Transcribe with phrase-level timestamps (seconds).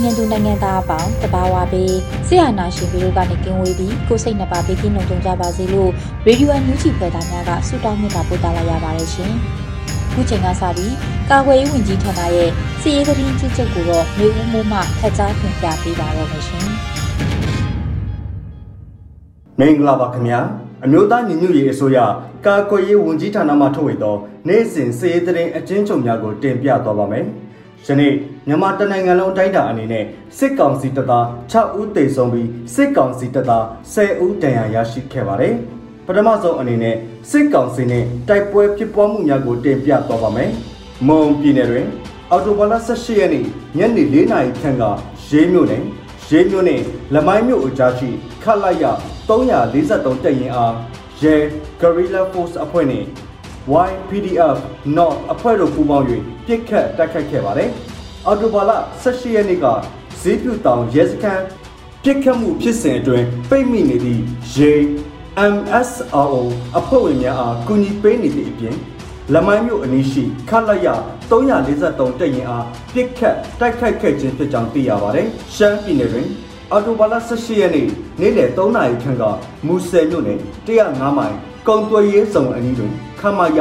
[0.00, 1.94] န်မာနိုင်ငံသူနိုင်ငံသားအပေါင်းတဘာဝပေး
[2.28, 5.90] ဆရာနာရှင်ပြီးတို့ကနေကင်းဝေးပြီးကိုစိတ်နှပါပေးကင်းလုံးကြကြပါစေလို့
[6.26, 9.32] ရေဒီယိုအန်ယူဂျီဖွယ်သားများကဆုတောင်းမြတ်တာပို့သလာရပါတယ်ရှင်။
[10.12, 10.94] ခုချိန်ကစပြီး
[11.30, 16.64] ကာကွယ်ရေးဝန်ကြီးဌာနရဲ့စီရေးသတင်းကြီးချုပ်ကိုတော့မျိုးဦးမိုးမှဖတ်ကြားတင်ပြပေးပါတော့မယ်ရှင်။
[19.60, 20.40] မင်္ဂလာပါခင်ဗျာ။
[20.84, 21.98] အမျိုးသားညီညွတ်ရေးအစိုးရ
[22.46, 24.16] ကာကွယ်ရေးဝန်ကြီးဌာနမှထုတ်ဝေသော
[24.48, 27.24] နိုင်စဉ်စည်ရေးသတင်းအကျဉ်းချုပ်များကိုတင်ပြသွားပါမယ်။
[27.86, 28.12] ယနေ့
[28.48, 30.04] မြန်မာတနိုင်ငံလုံးအတိုင်းအတာအနေနဲ့
[30.38, 35.54] စစ်ကောင်စီတပ်သား6ဦးသေဆုံးပြီးစစ်ကောင်စီတပ်သား10ဦးဒဏ်ရာရရှိခဲ့ပါတယ်။
[36.06, 36.96] ပထမဆုံးအနေနဲ့
[37.30, 40.50] စစ်ကောင်စီနဲ့တိုက်ပွဲဖြစ်ပွားမှုများကိုတင်ပြသွားပါမယ်။
[41.06, 41.86] မွန်ပြည်နယ်တွင်
[42.30, 43.44] အော်တိုဘာလ18ရက်နေ့
[43.78, 44.84] ညနေ4နာရီခန့်က
[45.28, 45.82] ရေးမြို့နယ်
[46.28, 46.82] ရေးမြို့နယ်
[47.14, 48.08] လမိုင်းမြို့အကြားရှိ
[48.42, 48.84] ခတ်လိုက်ရ
[49.28, 50.74] 343တပ်ရင်အား
[51.22, 51.34] ရဲ
[51.80, 53.06] Guerrilla Force အဖွဲ့နှင့်
[53.88, 54.58] YPDF
[54.96, 56.06] North အဖွဲ့တို့ပူးပေါင်း၍
[56.46, 57.70] ပြစ်ခတ်တိုက်ခိုက်ခဲ့ပါတယ်။
[58.26, 59.66] အော်တိုဘာလ18ရက်နေ့က
[60.20, 61.44] ဈေးပြူတောင်ရဲစခန်း
[62.04, 64.22] ပြစ်ခတ်မှုဖြစ်စဉ်အတွင်းပိတ်မိနေသည့်
[64.56, 64.72] ရေ
[65.52, 66.42] MSRO
[66.78, 68.76] အဖွဲ့ဝင်များအားကူညီပေးနေသည့်အပြင်
[69.34, 70.88] လမိုင်းမြို့အနီးရှိခတ်လက်ရ
[71.30, 76.28] 343တပ်ရင်အားပြစ်ခတ်တိုက်ခိုက်ခဲ့ခြင်းဖြစ်ကြောင်းသိရပါတယ်။ရှမ်းပြည်နယ်တွင်
[76.70, 77.86] အော်တိုဘာလ18ရက်နေ့
[78.20, 79.24] နေ့လယ်3နာရီခန့်က
[79.66, 81.36] မူဆယ်မြို့နယ်105မိုင်
[81.68, 83.60] ကုံသွေးရေးဆောင်အနီးတွင်ခမရ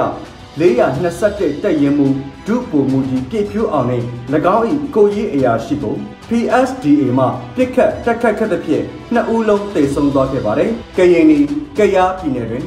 [0.59, 2.07] 421တက်ရင်မူ
[2.47, 4.03] ဒုပုံမူကြီးပြည့်ဖြိုးအောင်နဲ့၎
[4.55, 4.65] င်း၏
[4.95, 5.95] ကိုရေးအရာရှိကို
[6.29, 7.25] PSDA မှ
[7.55, 8.83] ပြစ်ခတ်တက်ခတ်ခတ်သဖြင့်
[9.13, 11.39] နှစ်ဦးလုံးတေဆုံးသွားခဲ့ပါတယ်။ကရင်နီ
[11.77, 12.65] ကယားပြည်နယ်တွင်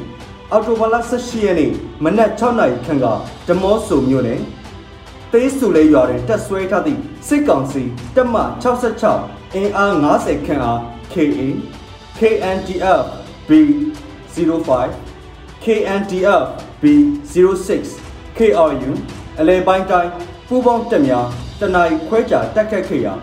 [0.53, 1.71] အော်တိုဘာလ18ရက်နေ့
[2.05, 3.07] မနက်6နာရီခန့်က
[3.49, 4.41] ဓမောဆိုမြို့နယ်
[5.33, 6.99] သေးစုလဲရွာတွင်တက်ဆွဲထားသည့်
[7.29, 7.83] စစ်ကောင်စီ
[8.17, 8.37] တပ်မ
[9.01, 10.79] 66အင်အား90ခန့်အား
[11.13, 11.41] KA
[12.19, 13.05] KNDF
[13.49, 14.71] B05
[15.65, 16.47] KNDF
[16.83, 17.71] B06
[18.37, 18.91] KRU
[19.41, 20.11] အလဲပိုင်းတိုင်း
[20.49, 21.27] ပူးပေါင်းတပ်များ
[21.61, 23.15] တနအီခွဲကြာတက်ခတ်ခဲ့ရာ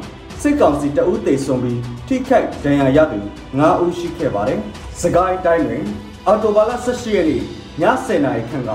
[0.42, 3.20] စစ်ကောင်စီတအုပ်သေဆုံးပြီးထိခိုက်ဒဏ်ရာရသူ
[3.56, 4.60] 9ဦးရှိခဲ့ပါတယ်။
[5.02, 5.84] စကိုင်းတိုင်းတွင်
[6.28, 7.44] အော်တိုဘာလ18ရက်နေ့ည
[7.82, 8.72] 10:00နာရီခန့်က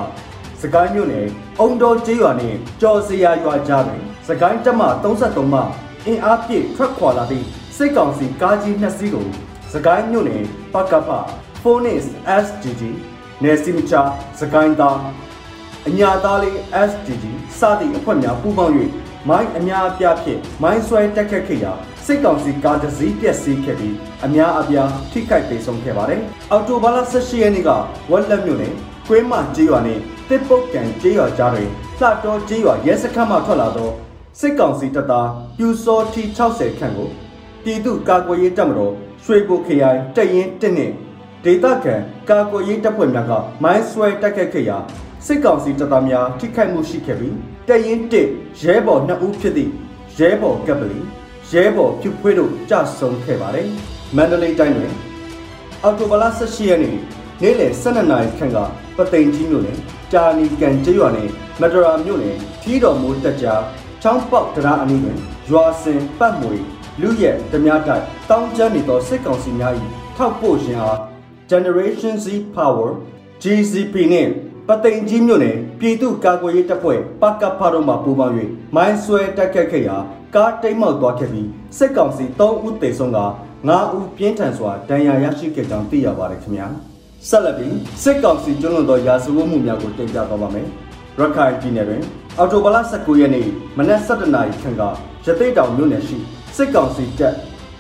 [0.63, 1.27] စကိုင်းမြို့နယ်
[1.61, 5.61] အုံတော်ကျေးရွာနှင့်ကြော်စရာရွာကြားတွင်စကိုင်းတပ်မ33မှ
[6.07, 7.47] အင်အားပြည့်ထွက်ခွာလာသည့်
[7.77, 9.27] စစ်ကောင်စီကားကြီးနှစ်စီးကို
[9.73, 11.09] စကိုင်းမြို့နယ်ပကဖ
[11.63, 12.01] Phoenix
[12.45, 12.83] SGG
[13.45, 13.95] နယ်စီမချ
[14.41, 14.99] စကိုင်းသား
[15.89, 16.57] အညာသားလေး
[16.91, 17.25] SDG
[17.59, 18.75] စသည့်အဖွဲ့များပူးပေါင်း၍
[19.29, 21.73] မိုင်းအများအပြားဖြင့်မိုင်းဆွဲတက်ခတ်ခဲ့ရာ
[22.07, 27.71] စစ်ကောင်စီကားတစ်စီးပြက်စီးခဲ့ပြီးအများအပြားထိခိုက်ဒေဆုံးခဲ့ပါတယ်။အော်တိုဘာလ18ရက်နေ့က
[28.11, 28.75] ဝက်လက်မြို့နယ်
[29.09, 31.69] ကွင်းမကျေးရွာနှင့်တစ်ပုတ်ကန်ကျေးရွာကြားတွင်
[31.99, 33.91] လှတော်ကျေးရွာရဲစခန်းမှထွက်လာသော
[34.41, 37.09] စစ်ကောင်စီတပ်သားပြူစောတီ60ခန့်ကို
[37.65, 38.95] ပြည်သူ့ကာကွယ်ရေးတပ်မတော်
[39.25, 40.93] ရွှေဘိုခရိုင်တရင်1နှင့်
[41.45, 41.95] ဒေသခံ
[42.31, 43.33] ကာကွယ်ရေးတပ်ဖွဲ့များက
[43.63, 44.79] မိုင်းဆွဲတိုက်ခတ်ခဲ့ရာ
[45.27, 47.37] စစ်ကောင်စီတပ်သားများထိခိုက်မှုရှိခဲ့ပြီး
[47.69, 48.29] တရင်တစ်
[48.63, 49.71] ရဲဘော်2ဦးဖြစ်သည့်
[50.19, 51.01] ရဲဘော်ကပ်ပလီ
[51.51, 53.69] ရဲဘော်ဖြူဖွေးတို့ကြဆုံခဲ့ပါတယ်။
[54.17, 54.93] မန္တလေးတိုင်းတွင်
[55.83, 56.97] အော်တိုဘလာ18ရက်နေ့
[57.43, 58.59] နေ့လယ်12နာရီခန့်က
[58.97, 59.79] ပသိမ်ကြီးမြို့နယ်
[60.13, 61.31] ကြာနီကန်ကျေးရွာနယ်
[61.61, 63.63] မတရာမြို့နယ်ထီးတော်မိုးတက်ကြား
[64.03, 65.19] ချောင်းပေါက်တရားအနီးတွင်
[65.51, 66.57] ရွာစင်ပတ်မွေ
[67.01, 69.75] လူရဲ့ဓမြတိုက်တောင်းကျမ်းနေသောစစ်ကောင်စီများ၏
[70.17, 71.14] ထောက်ပို့ခြင်းအား
[71.51, 72.27] Generation Z
[72.57, 72.91] Power
[73.43, 74.31] GCP နှင့်
[74.69, 78.35] ပသိမ်ကြီးမြို့နယ်ပြည်သူ့ကာကွယ်ရေးတပ်ဖွဲ့ပကဖတို့မှပူးပေါင်း၍
[78.75, 79.97] မိုင်းဆွဲတက်ခတ်ခဲ့ရာ
[80.35, 81.49] ကားတိတ်မောက်သွားခဲ့ပြီး
[81.79, 83.19] စစ်ကောင်စီ3ဦးသေဆုံးက
[83.65, 86.67] 9ဦးပြင်းထန်စွာဒဏ်ရာရရှိခဲ့ကြောင်းသိရပါတယ်ခင်ဗျာ
[87.29, 90.67] ဆက်လက်ပြီးစစ်ကောင်စီကျွလွန်သောရာဇဝတ်မှုများကိုတင်ပြသွားပါမယ်
[91.19, 92.03] ရခိုင်ပြည်နယ်တွင်
[92.39, 93.47] အော်တိုဘလ19ရက်နေ့
[93.79, 94.83] မနက်7:00နာရီခန့်က
[95.27, 96.17] ရသိတောင်မြို့နယ်ရှိ
[96.57, 97.35] စစ်ကောင်စီတပ်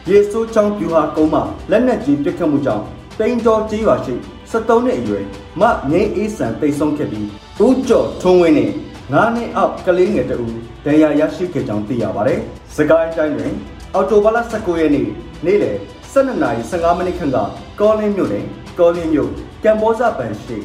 [0.08, 1.40] ရေစိုးချောင်းပြူဟာကုန်းမှ
[1.70, 2.84] လက်နက်ကြီးပစ်ခတ်မှုကြောင့်
[3.20, 4.14] တိန်တော်ကြီးရွာရှိ
[4.50, 5.24] 73နှစ်အရွယ်
[5.60, 7.26] မငိမ့်အေးဆန်တိတ်ဆုံးခဲ့ပြီး
[7.66, 8.70] ဦးကျော်ထွန်းဝင်းနဲ့
[9.10, 12.38] 9နှစ်အောက်ကလေးငယ်တဦးဒဏ်ရာရရှိခဲ့ကြောင်းသိရပါတယ်။
[12.76, 13.52] စကိုင်းတိုင်းတွင်
[13.94, 15.08] အော်တိုဘာလ19ရက်နေ့
[15.46, 15.76] နေ့လယ်
[16.12, 17.38] 12:15မိနစ်ခန့်က
[17.80, 18.44] ကောလင်းမြို့နယ်
[18.78, 19.30] ကောလင်းမြို့
[19.64, 20.58] ကမ်ဘောဇဘန်ရှိ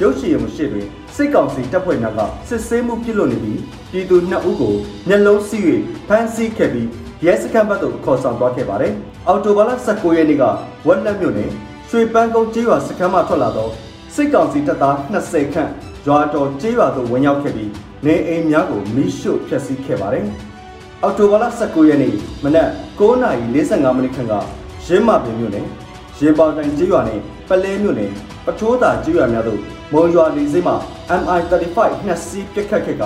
[0.00, 3.60] ရုပ်ရှင်မရှိတွင်စစ်ကောင်စီတပ်ဖွဲ့များကစစ်ဆေးမှုပြုလုပ်နေပြီး
[3.92, 4.74] ပြည်သူ2ဦးကို
[5.08, 5.62] မျက်လုံးစီး၍
[6.08, 6.88] ဖမ်းဆီးခဲ့ပြီး
[7.24, 8.92] ရဲစခန်းဘက်သို့ခေါ်ဆောင်သွားခဲ့ပါတယ်။
[9.28, 10.44] အော်တိုဘာလ19ရက်နေ့က
[10.86, 11.50] ဝက်လက်မြို့နယ်
[11.96, 13.68] ရွှေပန်းကုန်းကျေးရွာစခန်းမှထွက်လာသော
[14.14, 15.70] စစ်ကောင်စီတပ်သား20ခန့်
[16.06, 17.70] ရွာတော်ကျေးရွာသို့ဝင်ရောက်ခဲ့ပြီး
[18.04, 20.26] နေအိမ်များကိုမိရှို့ဖျက်ဆီးခဲ့ပါတယ်။
[21.02, 22.14] အော်တိုဘာလ19ရက်နေ့
[22.44, 22.68] မနက်
[22.98, 24.34] 9:45မိနစ်ခန့်က
[24.86, 25.66] ရင်းမပင်မြို့နယ်
[26.18, 28.12] ရင်ပေါတိုင်ကျေးရွာနဲ့ပလဲမြို့နယ်
[28.44, 29.60] ပထိုးတာကျေးရွာများသို့
[29.92, 30.74] မုံရွာလေးစိမ့်မှ
[31.20, 33.04] MI35 နှစ်စီးပစ်ခတ်ခဲ့က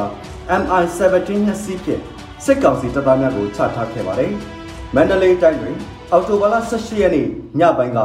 [0.60, 2.02] MI17 နှစ်စီးဖြင့်
[2.44, 4.32] စစ်ကောင်စီတပ်သားများကိုချထားခဲ့ပါတယ်။
[4.94, 5.76] မန္တလေးတိုင်းတွင်
[6.12, 7.26] အော်တိုဘာလ18ရက်နေ့
[7.60, 8.00] ညပိုင်းက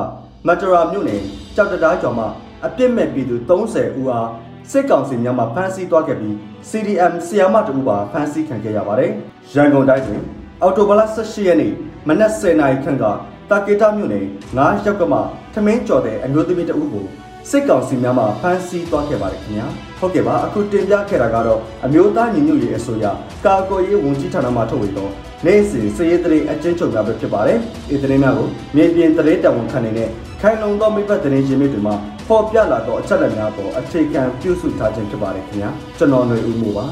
[0.48, 1.22] မတရာမြို့နယ်
[1.56, 2.26] ကြောက်တံတားကျော်မှ
[2.66, 4.30] အပြစ်မဲ့ပြည်သူ30ဦးအား
[4.72, 6.34] စစ်ကောင်စီများမှဖမ်းဆီးသွားခဲ့ပြီး
[6.70, 9.12] CDM ဆီယာမတူပါဖမ်းဆီးခံခဲ့ရပါတယ်။
[9.54, 10.22] ရန်ကုန်တိုင်းတွင်
[10.62, 11.74] အော်တိုဘာလ18ရက်နေ့
[12.08, 13.04] မနက်10:00နာရီခန့်က
[13.50, 14.26] တာကေတာမြို့နယ်
[14.58, 15.20] 9ရောက်ကမှ
[15.54, 17.06] ထမင်းကြော်တဲ့အမျိုးသမီးတဦးကို
[17.50, 19.68] စစ်ကောင်စီများမှဖမ်းဆီးသွားခဲ့ပါတယ်ခင်ဗျာ
[20.00, 23.06] ဟုတ်ကဲ့ပါအခုတင်ပြခဲ့တာကတော့အမျိုးသားညီညွတ်ရေးအစိုးရ
[23.46, 25.10] ကာကွယ်ရေးဝန်ကြီးဌာနမှထုတ်ဝေသော
[25.46, 27.60] နေ့စဉ်စည်ရေးသတင်းအကျဉ်းချုပ်များပဲဖြစ်ပါတယ်
[27.90, 30.10] ဒီသတင်းများကိုမြေပြင်သတင်းတဝန်ခံနေတဲ့
[30.46, 31.96] ခိုင်လုံသောမိဘသတင်းရင်းမြစ်တွေမှာ
[32.30, 36.86] ပေါ်ပြလာသောအချက်အလက်များပေါ်အခြေခံပြုစုထားခြင်းဖြစ်ပါတယ်ခင်ဗျာကျွန်တော်ຫນွေဦးမို့ပါ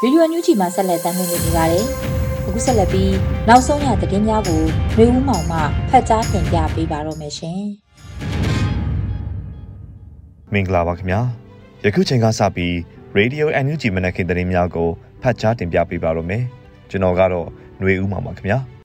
[0.00, 1.84] ဗီဒီယိုအန်ယူဂျီမှာဆက်လက်တင်ပြနေပါတယ်။
[2.46, 3.14] အခုဆက်လက်ပြီး
[3.48, 4.62] နောက်ဆုံးရသတင်းများကို
[4.96, 5.58] မျိုးဦးမောင်မှ
[5.90, 7.60] ဖတ်ကြားတင်ပြပေးပါတော့မယ်ရှင်။
[10.52, 11.20] မင်္ဂလာပါခင်ဗျာ။
[11.84, 12.74] ယခုချိန်ကစပြီး
[13.18, 14.88] Radio NUG မနက်ခင်းသတင်းများကို
[15.22, 16.44] ဖတ်ကြားတင်ပြပေးပါတော့မယ်။
[16.90, 17.46] ကျွန်တော်ကတော့
[17.80, 18.58] ຫນွေဦးမောင်ပါခင်ဗျာ။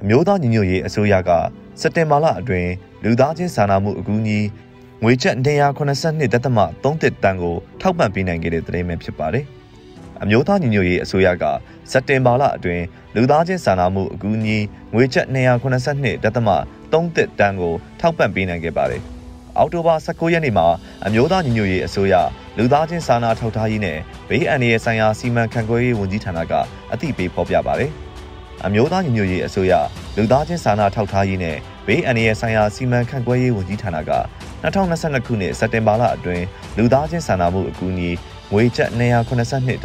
[0.00, 1.30] အမျိုးသားညီညွတ်ရေးအစိုးရက
[1.80, 2.70] စက်တင်ဘာလအတွင်း
[3.04, 4.38] လူသားချင်းစာနာမှုအကူအညီ
[5.02, 9.44] ငွေကျပ်182တက်သမ3တစ်တန်းကိုထောက်ပံ့ပေးနိုင်ခဲ့တဲ့သတင်းပဲဖြစ်ပါတယ်။
[10.22, 11.44] အမျိုးသားညီညွတ်ရေးအစိုးရက
[11.92, 12.84] စက်တင်ဘာလအတွင်း
[13.14, 14.58] လူသားချင်းစာနာမှုအကူအညီ
[14.94, 16.48] ငွေကျပ်282တက်သမ
[16.92, 19.04] 3တစ်တန်းကိုထောက်ပံ့ပေးနိုင်ခဲ့ပါတယ်။
[19.58, 20.66] အောက်တိုဘာ19ရက်နေ့မှာ
[21.06, 22.14] အမျိုးသားညီညွတ်ရေးအစိုးရ
[22.58, 23.98] လူသားချင်းစာနာထောက်ထားရေးနဲ့
[24.28, 26.52] ဘေးအန္တရာယ်ဆိုင်ရာစီမံခန့်ခွဲရေးဝန်ကြီးဌာနက
[26.92, 27.90] အသိပေးဖော်ပြပါတယ်။
[28.66, 29.72] အမျိုးသားညီညွတ်ရေးအစိုးရ
[30.16, 31.56] လူသားချင်းစာနာထောက်ထားရေးနဲ့
[31.86, 34.12] ဘေးအန္တရာယ်ဆိုင်ရာစီမံခန့်ခွဲရေးဝန်ကြီးဌာနက
[34.64, 36.44] 2022ခုနှစ်စက်တင်ဘာလအတွင်း
[36.76, 38.10] လူသားချင်းစာနာမှုအကူအညီ
[38.52, 39.82] ငွေကျပ်282.3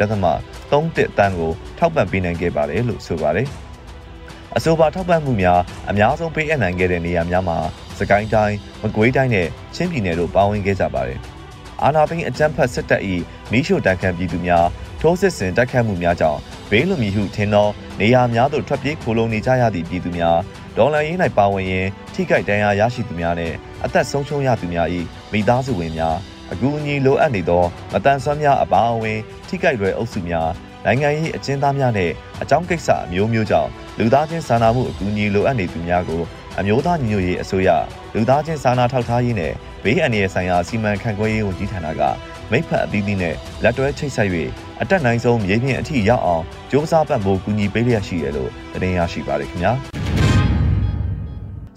[1.18, 3.48] တန်းကိုထောက်ပံ့ပေးနိုင်ခဲ့ပါတယ်လို့ဆိုပါတယ်။
[4.56, 7.58] အဆိုပါထောက်ပံ့မှုများအများဆုံးပေးအပ်နိုင်ခဲ့တဲ့နေရာများမှာ
[8.00, 11.20] စကိုင်းတိုင်း၊မကွေးတိုင်းနဲ့ချင်းပြည်နယ်တို့ပါဝင်ခဲ့ကြပါတယ်။
[11.82, 13.02] အာနာသိန်းအကြမ်းဖက်စစ်တပ်၏
[13.50, 14.66] မိရှုတန်ခံပြည်သူများ
[15.00, 17.68] ထိုးစစ်ဆင်တိုက်ခတ်မှုများကြောင့်ဘေးလွန်မီဟုထင်သော
[18.00, 20.38] နေရာများသို့ထွက်ပြေးခိုလုံနေကြရသည့်ပြည်သူများ
[20.76, 23.52] ဒေါ်လာရင်း၌ပါဝင်ရင်ထိခိုက်ဒဏ်ရာရရှိသူများနဲ့
[23.84, 24.88] အသက်ဆုံးရှုံးရသူများ၏
[25.32, 26.16] မိသားစုဝင်များ
[26.52, 29.18] အကူအညီလိုအပ်နေသောမတန်ဆွမ်းများအပါအဝင်
[29.48, 30.48] ထိခိုက်လွယ်အုပ်စုများ
[30.84, 32.10] နိုင်ငံရေးအကျဉ်းသားများနဲ့
[32.42, 36.22] အကြောင်းကိစ္စအမျိုးမျိုးကြောင့်လူသားချင်းစာနာမှုအကူအညီလိုအပ်နေသူများကို
[36.58, 37.68] အမျိုးသားညီညွတ်ရေးအစိုးရ
[38.14, 39.52] လူသားချင်းစာနာထောက်ထားရေးနဲ့
[39.84, 42.02] ဘေးအန္တရာယ်ဆိုင်ရာစီမံခန့်ခွဲရေးဝန်ကြီးဌာနက
[42.50, 44.28] မိဖက်အသီးသီးနဲ့လက်တွဲချိတ်ဆက်၍
[44.80, 48.50] အတက်နိုင်ဆုံးမြေပြင်အထိရောက်အောင်ကြိုးစားပံ့ပိုးကူညီပေးလျက်ရှိရလို့
[48.82, 49.72] တင်ရရှိပါတယ်ခင်ဗျာ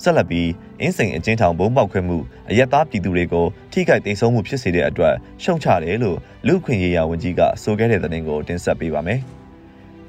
[0.04, 0.50] ဆက်လက်ပြီး
[0.82, 2.18] အင်းစိန်အကျဉ်းထောင်ဘုံပေါက်ခွဲမှု
[2.50, 9.22] အရက်သားပြည်သူတွေကိုထိခိုက်သိမ်းဆုံးမှုဖြစ်စေတဲ့အတွက်ရှုံချတယ်လို့လူခွင့်ရေးရာဝန်ကြီးကဆိုခဲ့တဲ့သတင်းကိုတင်ဆက်ပေးပါမယ်။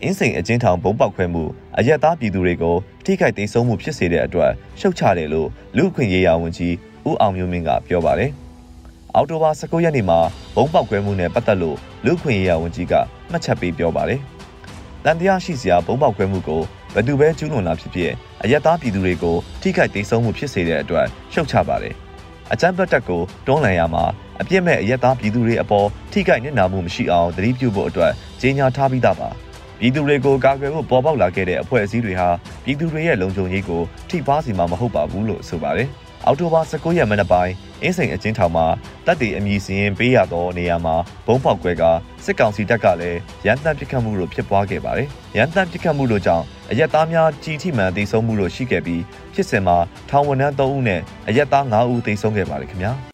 [0.04, 1.44] အင်းစိန်အကျဉ်းထောင်ဘုံပေါက်ခွဲမှု
[1.78, 6.74] အရက်သားပြည်သူတွေကိုထိခိုက်သိမ်းဆုံးမှုဖြစ်စေတဲ့အတွက်ရှုံချတယ်လို့လူခွင့်ရေးရာဝန်ကြီး
[7.08, 8.30] ဦးအောင်မျိုးမင်းကပြောပါတယ်။
[9.14, 10.18] အောက်တိုဘာ19ရက်နေ့မှာ
[10.56, 12.94] ဘုံပေါက်ကွဲမှုနဲ့ပတ်သက်လို့လူခွင့်ရေးရာဝန်ကြီးက
[13.30, 14.20] မှတ်ချက်ပေးပြောပါတယ်။
[15.04, 16.62] တန်တရားရှိစရာဘုံပေါက်ကွဲမှုကို
[16.94, 21.94] ဘယ်သူပဲကျူးလွန်လာဖြစ်ဖြစ်အယက်သားပြည်သူတွေကိုထိခိုက်ဒေဆုံးမှုဖြစ်စေတဲ့အတွက်ရှုတ်ချပါတယ်။
[22.52, 24.04] အကြမ်းဖက်တပ်ကိုတွန်းလှန်ရမှာ
[24.40, 29.30] အပြစ်မဲ့အယက်သားပြည်သူတွေအပေါ်ထိခိုက်နစ်နာမှုမရှိအောင်သတိပြုဖို့အတွက်ကြေညာထားပြီးသားပါ။
[29.80, 32.28] ပြည်သူတွေကိုကာကွယ်ဖို့ပေါ်ပေါက်လာခဲ့တဲ့အဖွဲ့အစည်းတွေဟာ
[32.64, 35.88] ပြည်သူတွေရဲ့လုံခြုံရေးကိုထိပါစီမှာမဟုတ်ပါဘူးလို့ဆိုပါတယ်။
[36.26, 37.52] အောက်တိုဘာ19ရက်မနက်ပိုင်း
[37.82, 38.66] အင်းစိန်အချင်းထောင်မှာ
[39.06, 40.94] တပ်တွေအမည်စရင်ပေးရသောနေရာမှာ
[41.26, 41.82] ဘုံပေါက်ကွဲက
[42.24, 49.02] စစ်ကောင်စီတပ်ကလည်းရန်တမ်းပစ်ခတ်မှုတို့ဖြစ်ပွားခဲ့ပါတယ်။ရန်တမ်းပစ်ခတ်မှုတို့ကြောင့်အရက်သားများကြီးထိမှန်သိဆုံးမှုတို့ရှိခဲ့ပြီး
[49.34, 49.76] ဖြစ်စဉ်မှာ
[50.10, 53.13] ထောင်ဝန်ထမ်း3ဦးနဲ့အရက်သား5ဦးသိဆုံးခဲ့ပါတယ်ခင်ဗျာ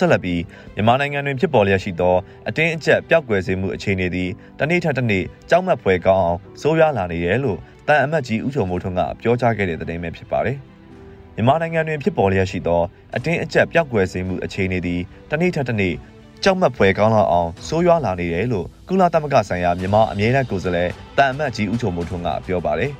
[0.00, 0.40] ဆက်လက်ပြီး
[0.74, 2.16] မြန်မာနိုင်ငံတွင်ဖြစ်ပေါ်လျက်ရှိသော
[2.48, 10.56] အတင်းအကျပ်ပျောက်ကွယ်စေမှုအခြေအနေသည်တနေ့ထက်တနေ့ကြောက်မက်ဖွယ်ကောင်းအောင်ဆိုးရွားလာနေတယ်လို့တန်အမတ်ကြီးဦးချုံမိုးထွန်းကပြောကြားခဲ့တဲ့သတင်းပဲဖြစ်ပါတယ်
[11.34, 12.82] မြန်မာနိုင်ငံတွင်ဖြစ်ပေါ်လျက်ရှိသော
[13.16, 15.94] အတင်းအကျပ်ပျောက်ကွယ်စေမှုအခြေအနေသည်တနေ့ထက်တနေ့
[16.44, 22.92] ကြောက်မက်ဖွယ်ကောင်းလောက်အောင်ဆိုးရွားလာနေတယ်လို့ကုလသမဂ္ဂဆိုင်ရာမြန်မာအမြဲတမ်းကိုယ်စားလှယ်တန်အမတ်ကြီးဦးချုံမိုးထွန်းကပြောပါတယ်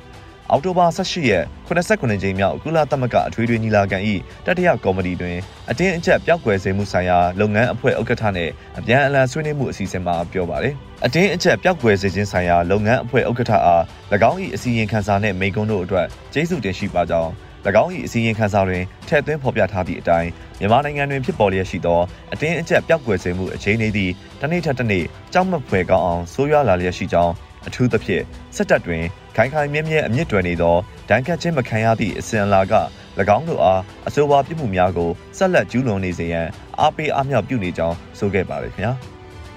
[0.49, 3.97] အောက်တိုဘာ18ရက်89ကြိမ်မြောက်ကုလသမဂ္ဂအထွေထွေညီလာခံ၏
[4.45, 5.37] တတိယကော်မတီတွင်
[5.69, 10.73] အတင်းအကျပ်ပျောက်ကွယ်စေမှုဆိုင်ရာလုပ်ငန်းအဖွဲ့ဥက္ကဋ္ဌနှင့်အပြန်အလှန်ဆွေးနွေးမှုအစီအစဉ်မှာပြောပါရယ်
[11.05, 13.81] အတင်းအကျပ်ပျောက်ကွယ်စေခြင်းဆိုင်ရာလုပ်ငန်းအဖွဲ့ဥက္ကဋ္ဌအား၎
[14.29, 17.31] င်း၏အစီရင်ခံစာနှင့်မိန့်ခွန်းတို့အတွက်ကျေးဇူးတင်ရှိပါကြောင်း၎
[17.83, 20.29] င်း၏အစည်းအဝေးခန်းစာတွင်ထည့်သွင်းဖော်ပြထားသည့်အတိုင်း
[20.59, 21.99] မြန်မာနိုင်ငံတွင်ဖြစ်ပေါ်လျက်ရှိသော
[22.33, 27.33] အတင်းအကျပ်ပျောက်ကွယ်စေမှုအခြေအနေသည်တစ်နေ့ထက်တစ်နေ့ကြောက်မက်ဖွယ်ကောင်းအောင်ဆိုးရွားလာလျက်ရှိကြောင်း
[27.67, 28.23] အထူးသဖြင့်
[28.55, 29.03] စစ်တပ်တွင်
[29.35, 30.75] ခိုင်ခိုင်မြဲမြဲအမြင့်တွယ်နေသော
[31.09, 32.73] ဒဏ်ခတ်ခြင်းမခံရသည့်အစဉ်အလာက၎
[33.37, 36.47] င်းတို့အားအဆိုပါပြစ်မှုများကိုဆက်လက်ကျူးလွန်နေစေရန်
[36.79, 38.91] အားပေးအားမြောက်ပြုနေကြောင်းဆိုခဲ့ပါရခင်ဗျာ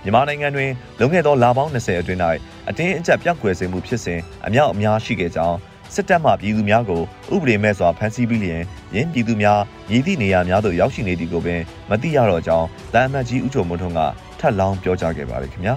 [0.04, 2.20] မြန်မာနိုင်ငံတွင်လုံခဲ့သောလပေါင်း20အတွင်း၌
[2.68, 5.56] အတင်းအကျပ်ပြောက်ကွယ်စေမှုဖြစ်စဉ်အများအများရှိခဲ့ကြောင်း
[5.94, 7.02] စစ်တပ်မှပြည်သူများကို
[7.34, 8.62] ဥပဒေမဲ့စွာဖမ်းဆီးပြီးလျင်
[8.94, 14.00] ရင်းပြည်သူများရည်သည့်နေရာများသို့ရောက်ရှိနေသည်ကိုပင်မသိရတော့ကြောင်းတန်အမတ်ကြီးဦးချုံမွန်းထွန်းက
[14.40, 15.74] ထပ်လောင်းပြောကြားခဲ့ပါတယ်ခင်ဗျာ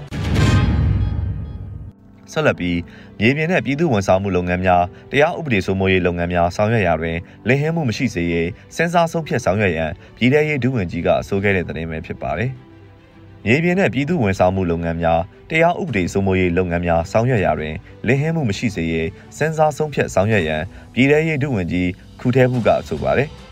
[2.32, 2.78] ဆက်လက်ပြီး
[3.20, 7.18] မြေပြင်နဲ့ပြည်သူဝန်ဆောင်မှုလုပ်ငန်းများတရားဥပဒေစိုးမိုးရေးလုပ်ငန်းများဆောင်ရွက်ရာတွင်
[7.48, 12.52] လင်ဟင်းမှုမရှိစေရေးစဉ်းစားဆုံးဖြတ်ဆောင်ရွက်ရန်ပြည်ထရေးဒုဝန်ကြီးကအဆိုခဲ့တဲ့သတင်းပဲဖြစ်ပါတယ်။
[13.46, 17.76] မြေပြင်နဲ့ပြည်သူဝန်ဆောင်မှုလုပ်ငန်းများတရားဥပဒေစိုးမိုးရေးလုပ်ငန်းများဆောင်ရွက်ရာတွင်
[18.08, 19.08] လင်းဟင်းမှုမရှိစေရေး
[19.38, 20.62] စဉ်းစားဆုံးဖြတ်ဆောင်ရွက်ရန်
[20.94, 23.30] ပြည်ထရေးဒုဝန်ကြီးခုထဲမှုကဆိုပါတယ်။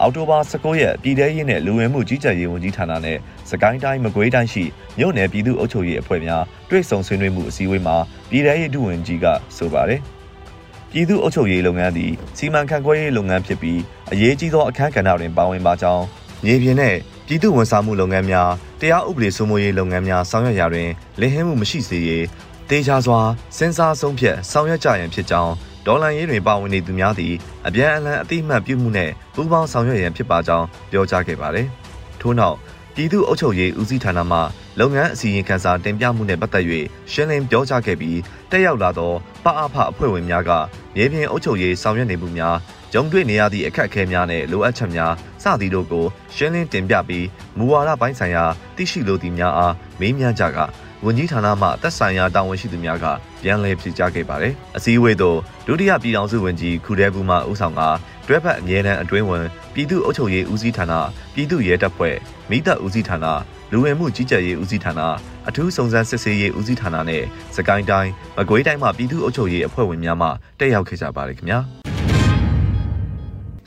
[0.00, 3.18] အောက်တိုဘာ19ရက်ပြည်ထရေးနဲ့လူဝင်မှုကြီးကြပ်ရေးဝန်ကြီးဌာနနဲ့
[3.50, 4.64] စကိုင်းတိုင်းမကွေးတိုင်းရှိ
[4.98, 7.96] မြို့နယ်ပြည်သူ့အုပ်ချုပ်ရေးအဖွဲ့များတွဲဆုံဆွေးနွေးမှုအစည်းအဝေးမှာ
[8.30, 10.00] ပြည်ထရေးဒုဝန်ကြီးကဆိုပါတယ်။
[10.90, 13.80] ပြည်သူ့အုပ်ချုပ်ရေးလုပ်ငန်းသည်စီမံခန့်ခွဲရေးလုပ်ငန်းဖြစ်ပြီး
[14.12, 16.04] အရေးကြီးသောအခန်းကဏ္ဍတွင်ပါဝင်ပါကြောင်း
[16.44, 16.96] မြေပြင်နဲ့
[17.26, 22.24] ပြည်သူ့ဝန်ဆောင်မှုလုပ်ငန်းများတရားဥပဒေစိုးမိုးရေးလုပ်ငန်းများဆောင်ရွက်ရာတွင်လင်ဟင်းမှုမရှိစေရေး
[22.70, 23.20] တေချာစွာ
[23.56, 25.54] စဉ်းစားဆုံးဖြတ်ဆောင်ရွက်ကြရန်ဖြစ်ကြောင်း
[25.86, 27.34] ဒေါ်လာရေးတွင်ပါဝင်နေသူများသည်
[27.66, 31.66] အပြန်အလှန်အသိမှတ်ပြုမှုနှင့်ပူးပေါင်းဆောင်ရွက်ရန်ဖြစ်ပါကြောင်းပြောကြားခဲ့ပါတယ်။
[32.20, 32.56] ထို့နောက်
[32.94, 34.38] ပြည်သူ့အုပ်ချုပ်ရေးဦးစီးဌာနမှ
[34.78, 36.64] လုပ်ငန်းအစည်းအဝေးခန်းစာတင်ပြမှုနဲ့ပတ်သက်၍
[37.12, 38.18] ရှင်းလင်းပြောကြားခဲ့ပြီး
[38.50, 39.12] တက်ရောက်လာသော
[39.44, 40.50] ပအဖအဖွဲ့ဝင်များက
[40.96, 42.56] မြေပြင်အုပ်ချုပ်ရေးဆောင်ရွက်နေမှုများ
[42.92, 45.12] ကြုံတွေ့နေရသည့်အခက်အခဲများနဲ့လိုအပ်ချက်များ
[45.42, 47.26] စသည်တို့ကိုရှင်းလင်းတင်ပြပြီး
[47.58, 48.44] မူဝါဒပိုင်းဆိုင်ရာ
[48.76, 50.58] သိရှိလိုသည့်များအားမေးမြန်းကြက
[51.06, 53.06] ဝန်ကြီးဌာနမှသက်ဆိုင်ရာတာဝန်ရှိသူများက
[53.42, 57.80] ပြန်လည်ဖြေကြားခဲ့ပါတယ်။အစည်းအဝေးသို့ဒုတိယပြည်ထောင်စုဝန်ကြီးခူတဲဘူးမှဦးဆောင်က
[58.26, 59.44] တွဲဖက်အမြဲတမ်းအတွင်းဝန်
[59.74, 60.92] ပြည်သူ့အုပ်ချုပ်ရေးဦးစီးဌာန
[61.34, 62.16] ပြည်သူ့ရဲတပ်ဖွဲ့
[62.50, 63.26] မိသက်ဦးစီးဌာန
[63.72, 65.00] လူဝင်မှုကြီးကြပ်ရေးဦးစီးဌာန
[65.48, 67.22] အထူးစုံစမ်းစစ်ဆေးရေးဦးစီးဌာနနဲ့
[67.56, 71.60] စကိုင်းတိုင်းမကွေးတိုင်းမှပြည်သူ့အုပ်ချုပ်ရေးအဖွဲ့ဝင်များမှတက်ရောက်ခဲ့ကြပါတယ်ခင်ဗျာ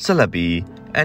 [0.04, 0.52] ဆက်လက်ပြီး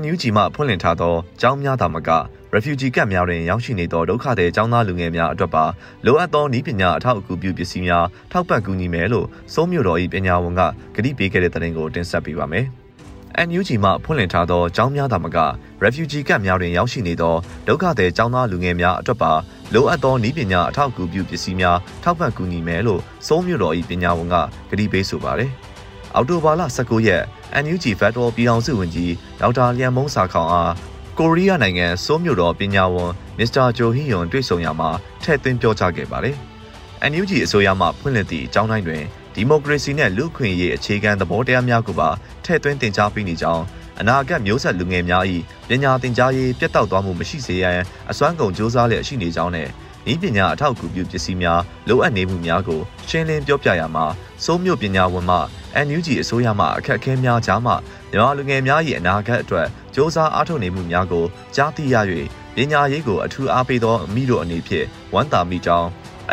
[0.00, 2.10] NUG မှဖွင့်လှစ်ထားသောကျောင်းများသာမက
[2.56, 5.64] refugee ကပ်များတွင်ရောက်ရှိနေသောဒုက္ခသည်ကျောင်းသားလူငယ်များအတွက်ပါ
[6.06, 10.62] လိုအပ်သောနည်းပညာအထောက်အကူပြုပစ္စည်းများထောက်ပံ့ကူညီမယ်လို့စိုးမြို့တော်၏ပညာဝန်က
[10.96, 12.66] ကတိပေးခဲ့တဲ့သတင်းကိုတင်ဆက်ပေးပါမယ်။
[13.46, 15.38] NUG မှဖွင့်လှစ်ထားသောကျောင်းများသာမက
[15.82, 17.34] refugee ကပ်များတွင်ရောက်ရှိနေသော
[17.66, 19.32] ဒုက္ခသည်ကျောင်းသားလူငယ်များအတွက်ပါ
[19.74, 24.36] လိုအပ်သောနည်းပညာအထောက်အကူပြုပစ္စည်းများထောက်ပံ့ကူညီမယ်လို့စိုးမြို့တော်၏ပညာဝန်က
[24.70, 25.50] ကတိပေးဆိုပါတယ်။
[26.14, 27.22] အော်တိုဘာလ19ရက်
[27.64, 34.90] NUG Federal ပြည်ထောင်စုဝန်ကြီးဒေါက်တာလျံမုံစာခေါင်အား ကိုရီးယားနိုင်ငံဆိုးမြို့တော်ပညာဝန်မစ္စတာဂျိုဟီယွန်တွေ့ဆုံရာမှာ
[35.22, 36.36] ထည့်သွင်းပြောကြားခဲ့ပါတယ်။
[37.10, 39.02] NUG အစိုးရမှဖွင့်လှစ်သည့်အကြောင်းတိုင်းတွင်
[39.34, 42.08] ဒီမိုကရေစီနှင့်လူ့အခွင့်အရေးအခြေခံသဘောတရားများကိုပါ
[42.44, 43.64] ထည့်သွင်းတင်ကြားပေးနေကြောင်း
[44.00, 45.24] အနာဂတ်မျိုးဆက်လူငယ်များ၏
[45.68, 49.68] ပညာသင်ကြားရေးပြတ်တောက်သွားမှုမရှိစေရန်အစွမ်းကုန်ကြိုးစားလျက်ရှိနေကြောင်းနဲ့
[50.10, 54.04] ဤပညာအထောက်အကူပြုပစ္စည်းများလိုအပ်နေမှုများကိုရှင်းလင်းပြောပြရမှာ
[54.44, 55.38] စိုးမြို့ပညာဝန်မှ
[55.86, 57.72] NUG အစိုးရမှအခက်အခဲများကြားမှ
[58.10, 61.96] မြန်မာလူငယ်များ၏အနာဂတ်အတွက်စ조사အားထုတ်နေမှုများကိုကြားသိရ၍
[62.54, 65.88] ပညာရေးကိုအထူးအားပေးသောအမိတို့အနေဖြင့်ဝမ်းသာမိကြောင်း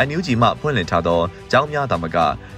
[0.08, 1.22] NUG မှဖွင့်လှစ်ထားသော
[1.52, 2.18] ကျောင်းများသာမက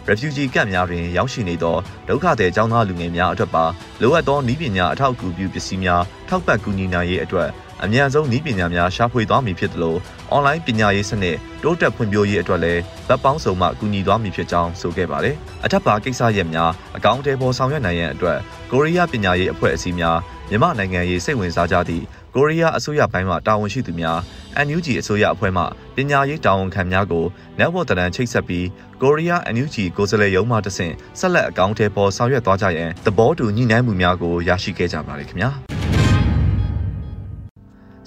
[0.09, 1.77] refugee ကန့်များတွင်ရောက်ရှိနေသော
[2.07, 3.65] ဒုက္ခသည်ကျောင်းသားလူငယ်များအတွက်ပါ
[4.01, 7.49] လိုအပ်သောနည်းပညာအထောက်အကူပြုပစ္စည်းများထောက်ပံ့ကူညီနိုင်ရေးအတွက်
[7.83, 9.95] အမြန်ဆုံးနည်းပညာများရှာဖွေသွားမည်ဖြစ်သလို
[10.31, 15.35] အွန်လိုင်းပညာရေးစနစ်တိုးတက်ဖွံ့ဖြိုးရေးအတွက်လည်းဗတ်ပေါင်းစုံမှကူညီသွားမည်ဖြစ်ကြောင်းဆိုခဲ့ပါတယ်။
[15.65, 18.37] အထက်ပါကိစ္စရပ်များအကောင့်တဲပေါ်ဆောင်ရွက်နိုင်ရန်အတွက်
[18.71, 20.17] ကိုရီးယားပညာရေးအဖွဲ့အစည်းများ
[20.49, 22.03] မြန်မာနိုင်ငံရေးစိတ်ဝင်စားကြသည့်
[22.35, 24.19] ကိုရီးယားအစိုးရပိုင်းမှတာဝန်ရှိသူများ
[24.67, 25.63] NUG အစိုးရအဖွဲ့မှ
[25.95, 27.25] ပညာရေးတာဝန်ခံများကို
[27.59, 28.67] နောက်ဘော်တရန်ချိတ်ဆက်ပြီး
[29.01, 35.80] ကိုရီးယား NUG ကိုယ်စားလှယ်ရုံးမှတဆင့်ဆက်လက်အကောင့်ထဲပေါ်ဆောင်ရွက်သွားကြရန်သဘောတူညှိနှိုင်းမှုများကိုရရှိခဲ့ကြပါတယ်ခင်ဗျာ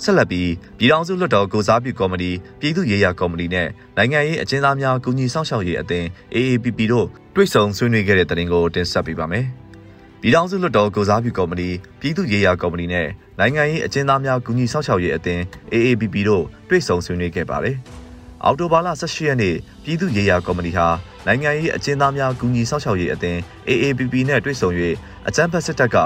[0.03, 9.45] ဆက်လက်ပြီးပြည်ထောင်စုလွှတ်တော်ကိုစားပြုကော်မတီပြည်သူ့ရေးရာကော်မတီနဲ့နိုင်ငံရေးအကျဉ်းသားများကူညီဆောင်ရှောက်ရေးအသင်း AAPP တို့တွေ့ဆုံဆွေးနွေးခဲ့တဲ့တဲ့တင်ကိုတင်ဆက်ပေးပါမယ်။
[10.21, 11.69] ပြည်ထောင်စုလွှတ်တော်ကိုစားပြုကော်မတီ
[12.01, 13.07] ပြည်သူ့ရေးရာကော်မတီနဲ့
[13.39, 17.77] နိုင်ငံရေးအကျဉ်းသားများကူညီဆောက်ရှောက်ရေးအသင်း AAPP တို့တွေ့ဆုံဆွေးနွေးခဲ့ပါတယ်။
[18.45, 20.87] အောက်တိုဘာလ18ရက်နေ့ပြည်သူ့ရေးရာကော်မတီဟာ
[21.27, 24.71] နိုင်ငံရေးအကျဉ်းသားများကူညီဆောက်ရှောက်ရေးအသင်း AAPP နဲ့တွေ့ဆုံ၍
[25.29, 25.97] အကြမ်းဖက်စစ်တပ်က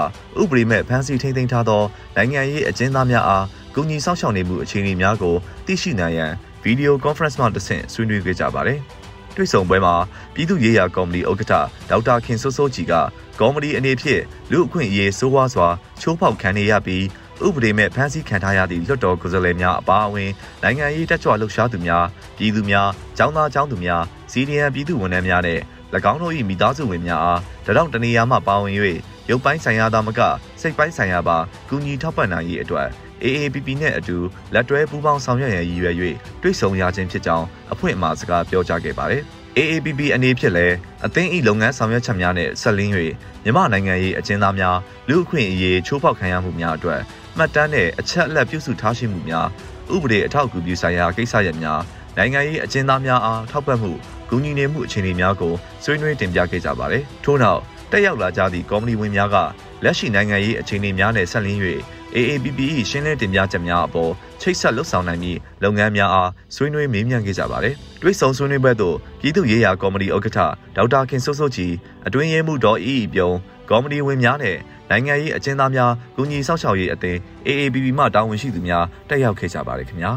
[0.41, 1.83] ဥပဒေမဲ့ဖမ်းဆီးထိန်းသိမ်းထားသော
[2.15, 5.35] နိုင်ငံရေးအကျဉ်းသားများအား ကူညီဆောက်ရှောက်နေမှုအခြေအနေများကို
[5.65, 6.31] သိရှိနိုင်ရန်
[6.63, 8.79] ဗီဒီယိုကွန်ဖရင့်မှတဆင့်ဆွေးနွေးခဲ့ကြပါတယ်။
[9.35, 9.95] တွေ့ဆုံပွဲမှာ
[10.33, 11.53] ပြည်သူ့ရေးရာကော်မတီဥက္ကဋ္ဌ
[11.89, 12.93] ဒေါက်တာခင်စိုးစိုးကြည်က
[13.39, 14.21] ကော်မတီအနေဖြင့်
[14.51, 15.67] လူအခွင့်အရေးစိုးဝါးစွာ
[16.01, 17.03] ချိုးဖောက်ခံနေရပြီး
[17.45, 20.31] ဥပဒေမဲ့ဖမ်းဆီးခံထားရသည့်လွှတ်တော်ကိုယ်စားလှယ်များအပါအဝင်
[20.63, 22.05] နိုင်ငံရေးတက်ကြွလှုပ်ရှားသူများ
[22.37, 25.59] ပြည်သူများចောင်းသားចောင်းသူများစီဒီအန်ပြည်သူဝန်ထမ်းများနဲ့၎
[26.11, 28.73] င်းတို့၏မိသားစုဝင်များအားတရောင်တနေရာမှပါဝင်၍
[29.29, 30.19] ရုပ်ပိုင်းဆိုင်ရာသာမက
[30.61, 31.37] စိတ်ပိုင်းဆိုင်ရာပါ
[31.69, 32.89] ကူညီထောက်ပံ့နိုင်ရေးအတွက်
[33.23, 34.17] AAPP နဲ့အတူ
[34.53, 35.95] လက်တွဲပူးပေါင်းဆောင်ရွက်ရန်ရည်ရွယ်၍
[36.41, 39.23] တွေ့ဆုံရခြင်းဖြစ်ကြောင်းအဖွင့်အမှာစကားပြောကြားခဲ့ပါတယ်။
[39.57, 42.93] AAPP အနေဖြင့်လည်းအသင်း၏လုပ်ငန်းဆောင်ရွက်ချက်များနဲ့ဆက်လင်း၍
[43.43, 44.77] မြန်မာနိုင်ငံရေးအကျဉ်းသားများ
[45.09, 47.01] လူအခွင့်အရေးချိုးဖောက်ခံရမှုများအတွက်
[47.37, 49.47] မှတ်တမ်းနဲ့အချက်အလက်ပြုစုထားရှိမှုများ
[49.93, 51.81] ဥပဒေအထောက်အကူပြုဆိုင်ရာကိစ္စရပ်များ
[52.17, 53.91] နိုင်ငံရေးအကျဉ်းသားများအားထောက်ပံ့မှု
[54.29, 57.61] ဂုဏ်ညီနေမှုအခြေအနေများကိုဆွေးနွေးတင်ပြခဲ့ကြပါတယ်။ထို့နောက်
[57.91, 59.35] တက်ရောက်လာကြသည့်ကော်မတီဝင်များက
[59.83, 61.59] လက်ရှိနိုင်ငံရေးအခြေအနေများနဲ့ဆက်လင်း၍
[62.15, 70.39] AAPP ၏ရှင်းလင်းတင်ပြချက်များအပေါ်ချိတ်ဆက်လှုပ်ဆောင်နိုင်မည့်လုပ်ငန်းများအားဆွေးနွေးမေးမြန်းခဲ့ကြပါတယ်။တွဲဆုံဆွေးနွေးပွဲသို့ပြည်သူ့ရေးရာကော်မတီဥက္ကဋ္ဌ
[70.75, 71.73] ဒေါက်တာခင်စိုးစိုးကြည်
[72.07, 73.35] အတွင်းရေးမှူးဒေါ်အီအီပြုံး
[73.69, 74.57] ကော်မတီဝင်များနဲ့
[74.89, 77.17] နိုင်ငံရေးအကျဉ်းသားများကုညီဆောက်ရှောက်ရေးအသင်း
[77.47, 80.11] AAPP မှတာဝန်ရှိသူများတက်ရောက်ခဲ့ကြပါတယ်ခင်ဗျာ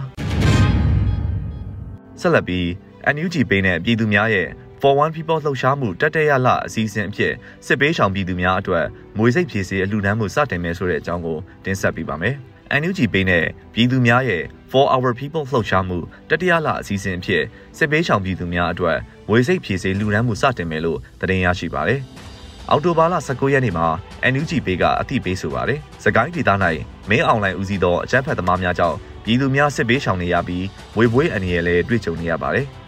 [2.21, 2.67] ဆက်လက်ပြီး
[3.14, 4.49] NUG ပေးနဲ့ပြည်သူများရဲ့
[4.82, 7.32] For One People လှုပ်ရှားမှုတက်တက်ရလအစီအစဉ်အဖြစ်
[7.66, 8.86] စစ်ပေးဆောင်ပြည်သူများအတွက်
[9.18, 12.34] မွေစိတ်ဖြည့်စေအလှူဒန်းမှုစတင်မယ်ဆိုတဲ့အကြောင်းကိုတင်ဆက်ပေးပါမယ်။
[12.80, 15.98] NUG ပေးနဲ့ပြည်သူများရဲ့ For Our People လှုပ်ရှားမှု
[16.30, 17.42] တတိယလအစီအစဉ်အဖြစ်
[17.76, 18.98] စစ်ပေးဆောင်ပြည်သူများအတွက်
[19.28, 22.00] မွေစိတ်ဖြည့်စေလှူဒန်းမှုစတင်မယ်လို့တင်ရရှိပါတယ်။
[22.70, 23.86] အော်တိုဘာလ19ရက်နေ့မှာ
[24.32, 26.50] NUG ပေးကအသိပေးဆိုပါတယ်။စကိုင်းဒေသ၌
[27.08, 30.64] မင်းအွန်လိုင်းဦးစီးသောအကြမ်းဖက်သမားများကြောင့်ပြည်သူများစစ်ပေးဆောင်နေရပြီး
[30.98, 32.68] ဝေပွေးအနေနဲ့လည်းတွေ့ကြုံနေရပါတယ်။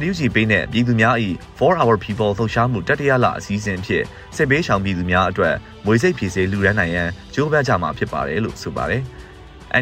[0.00, 1.14] NUG ပေးနဲ့ပြည်သူများ၏
[1.58, 4.02] 4 Hour People လှုပ်ရှားမှုတတိယလအစည်းအဝေးဖြစ်
[4.36, 5.54] စစ်ပေးဆောင်ပြည်သူများအတွက်
[5.86, 9.02] မွေစိတ်ဖြည့်စေလူရန်နိုင်ရန်ကြိုးပမ်းကြမှာဖြစ်ပါတယ်လို့ဆိုပါတယ်။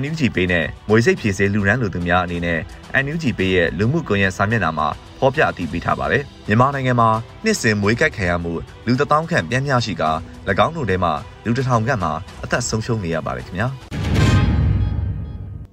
[0.01, 2.61] NUG ပေးနဲ့မွေစိတ်ဖြည့်စေလူရန်လူသူများအနေနဲ့
[3.05, 4.89] NUG ပေးရဲ့လူမှုကွန်ရက်စာမျက်နှာမှာ
[5.19, 7.09] ဖော်ပြအသိပေးထားပါတယ်။မြန်မာနိုင်ငံမှာ
[7.45, 8.53] နှစ်စဉ်မွေးကြိုက်ခံရမှု
[8.87, 10.05] လူတထောင်ခန့်ပြန်မြရှိက၎
[10.67, 11.13] င်းတို့ထဲမှာ
[11.45, 12.13] လူတစ်ထောင်ခန့်မှာ
[12.45, 13.69] အသက်ဆုံးရှုံးနေရပါတယ်ခင်ဗျာ။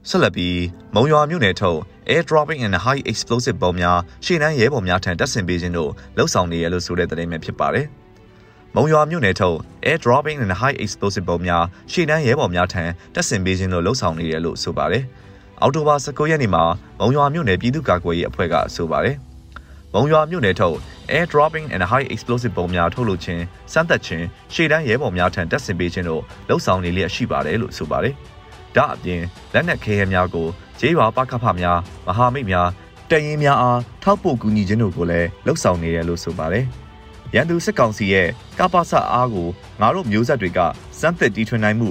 [0.10, 0.60] ဆက်လက်ပြီး
[0.96, 1.80] မုံရွာမြို့နယ်ထုတ်
[2.12, 7.86] air dropping and high explosive ပုံများရှေ့နှမ်းရဲဘော်များထံတပ်ဆင်ပေးခြင်းတို့လှုပ်ဆောင်နေရလို့ဆိုတဲ့သတင်းပဲဖြစ်ပါတယ်။
[8.76, 12.84] မုံရွာမြို့နယ်ထုတ် air dropping and high explosive ပုံများရှေ့နှမ်းရဲဘော်များထံ
[13.16, 15.04] တပ်ဆင်ပေးခြင်းတို့လှုပ်ဆောင်နေရလို့ဆိုပါတယ်။
[15.62, 16.64] အောက်တိုဘာ19ရက်နေ့မှာ
[17.00, 19.16] မုံရွာမြို့နယ်ပြည်သူ့ကာကွယ်ရေးအဖွဲ့ကဆိုပါတယ်။
[19.94, 20.78] မုံရွာမြို့နယ်ထုတ်
[21.16, 23.44] air dropping and high explosive ပုံများထုတ်လုပ်ခြင်း
[23.74, 28.16] စမ်းသပ်ခြင်းရှေ့တန်းရဲဘော်များထံတပ်ဆင်ပေးခြင်းတို့လှုပ်ဆောင်နေလျက်ရှိပါတယ်လို့ဆိုပါတယ်။
[28.78, 29.22] ဒါအပြင်
[29.54, 30.48] လက်နက်ခဲယမ်းများကို
[30.80, 32.68] ဂျေးရွာပကဖများမဟာမိတ်များ
[33.10, 36.66] တရင်များအားထောက်ပို့ကူညီခြင်းတို့ကိုလည်းလှုပ်ဆောင်နေတယ်လို့ဆိုပါတယ်။
[37.36, 38.28] ရန်သူစစ်ကောင်စီရဲ့
[38.60, 39.48] ကပ္ပစအားကို
[39.82, 40.60] ငါတို့မျိုးဆက်တွေက
[41.00, 41.90] စမ်းသစ်တီထွင်နိုင်မှု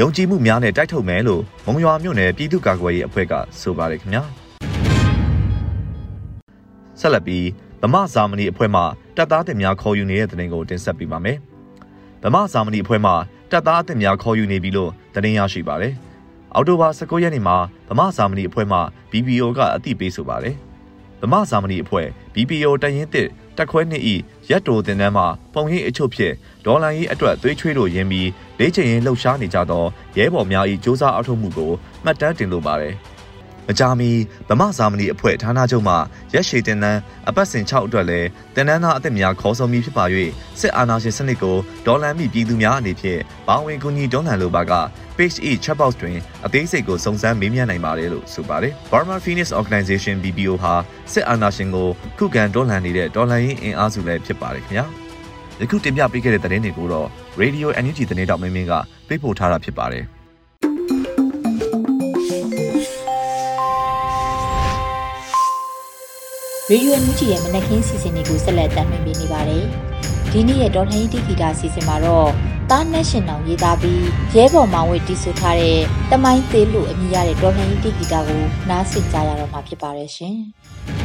[0.00, 4.22] ယုံကြည်မှုများနဲ့တိုက်ထုတ်မယ်လို့မုံရွာမြို့နယ်ပြည်သူ့ကာကွယ်ရေးအဖွဲ့ကဆိုပါတယ်ခင်ဗျာ။
[7.00, 7.44] ဆက်လက်ပြီး
[7.82, 8.82] ဗမာဇာမဏီအဖွဲ့မှ
[9.16, 11.38] တပ်သားတင်များခေါ်ယူနေတဲ့တဲ့တင်ကိုတင်ဆက်ပေးပါမယ်။
[12.22, 13.12] ဗမာဇာမဏီအဖွဲ့မှ
[13.50, 15.94] တပ်သားအသစ်များခေါ်ယူနေပြီလို့တင်ရရှိပါတယ်။
[16.54, 17.56] အောက်တိုဘာ19ရက်နေ့မှာ
[17.88, 18.78] ဗမာဇာမဏီအဖွဲ့မှ
[19.10, 20.56] BPO ကအသိပေးဆိုပါတယ်။
[21.22, 24.14] ဗမာဇာမဏီအဖွဲ့ BPO တရင်တစ်တက်ခွဲနှစ်ဤ
[24.50, 26.32] ရက်တိုတင်တန်းမှာပုံရိပ်အချုပ်ဖြစ်
[26.64, 29.84] ဒေါ်လာရေးအတွက်သွေးချွေးလို့ရင်းပြီးလေးချင်ရင်လှုပ်ရှားနေကြသော
[30.16, 31.72] ရဲဘော်များ၏စ조사အောက်ထုတ်မှုကို
[32.04, 32.94] မှတ်တမ်းတင်လိုပါတယ်။
[33.68, 34.10] မကြာမီ
[34.48, 35.94] ဗမာဇာမဏီအဖွဲ့ဌာနချုပ်မှ
[36.34, 40.04] ရက်ရှည်တင်နန်းအပတ်စဉ်6အတွက်လည်းတင်နန်းသားအသစ်များခေါ်ဆောင်ပြီးဖြစ်ပါ၍
[40.60, 44.72] စစ်အာဏာရှင်စနစ်ကိုဒေါ်လန်မိပြည်သူများအနေဖြင့်ဘောင်းဝင်ကူညီတွန်းလှန်လိုပါက
[45.16, 50.74] page e chat box တွင်အသေးစိတ်ကိုစုံစမ်းမေးမြန်းနိုင်ပါတယ်လို့ဆိုပါတယ်။ Burma Phoenix Organization BPO ဟာ
[51.12, 54.86] စစ်အာဏာရှင်ကိုခုခံတွန်းလှန်နေတဲ့ဒေါ်လန်ရင်းအင်အားစုလည်းဖြစ်ပါတယ်ခင်ဗျာ။
[55.60, 57.08] ယခုတင်ပြပေးခဲ့တဲ့သတင်းတွေကိုတော့
[57.40, 58.72] Radio NUG သတင်းတောက်မင်းမင်းက
[59.08, 60.06] ပေးပို့ထားတာဖြစ်ပါတယ်။
[66.70, 69.64] ရေဒီယိုအန်ယူဂျီရဲ့မနက်ခင်းစီစဉ်တွေကိုဆက်လက်တင်ပြနေပါတယ်။
[70.32, 72.30] ဒီနေ့ရဲ့ဒေါ်လှန်ရေးတိဂီတာစီစဉ်မှာတော့
[72.70, 74.04] တားနက်ရှင်အောင်ရေးသားပြီး
[74.36, 75.78] ရဲဘော်မောင်ဝေတီးဆိုထားတဲ့
[76.10, 80.36] တမိုင်းသေးလို့အမည်ရတဲ့ဒေါ်လှန်ရေးတိဂီတာကိုနားဆင်ကြရတော့မှာဖြစ်ပါတယ်ရှင်။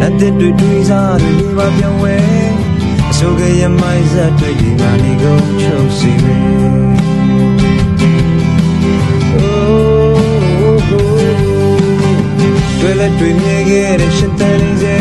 [0.00, 2.16] လက်သစ်တွေတွေးစားတွေလေးပါပြောင်းဝဲ
[3.10, 6.38] အစိုးကရမိုက်ဇက်တွေဒီငါနေကုန်ချုပ်စီမေ
[12.80, 14.96] တွေ့လက်တွေ့မြင်ခဲ့တဲ့ရှင်တဲ့လေးစေ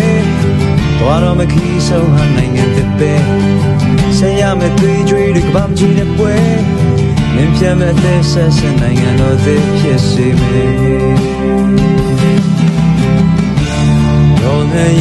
[0.99, 3.13] သွားတော့မခီးဆုံးဟာနိုင်ငံတစ်ပဲ
[4.17, 6.35] ဆက်ရမယ့်သွေးကြွေးတွေကဘာမကြည့်တဲ့ပွဲ
[7.35, 11.13] မင်းပြမဲ့တဲ့ဆက်စနိုင်ငံတော်သေးဖြစ်စေမယ်
[14.41, 14.97] တော်လည်း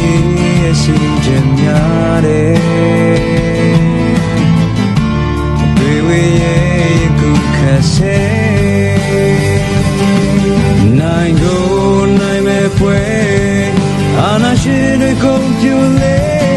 [0.62, 2.58] ရဲ့စီခြင်းများတယ်
[5.76, 7.58] တွေ့ဝေရဲ့ကုခ
[7.92, 8.20] ဆေ
[11.00, 11.64] နိုင်ကို
[12.18, 13.00] နိုင်မဲ့ပွဲ
[14.18, 16.47] အာနာရှိတွေကုန်ပြူလေ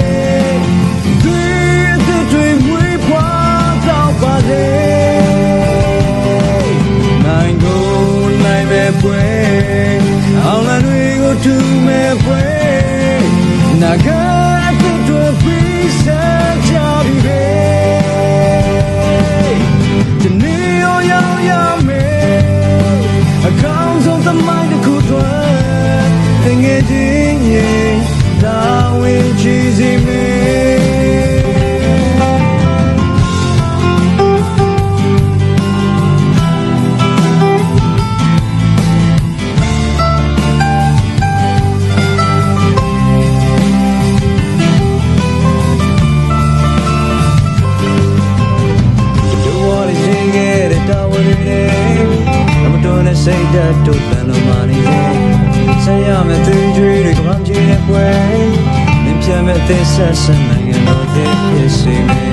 [59.82, 62.24] pia me te sa sa na ya no te pisi me.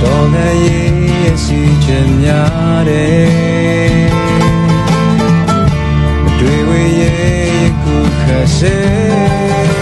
[0.00, 3.04] Do na ye si chen ya de.
[6.40, 8.24] တွေ့ဝေရဲ့ခုခ
[8.56, 9.75] စေ